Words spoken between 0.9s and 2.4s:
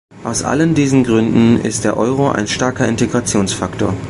Gründen ist der Euro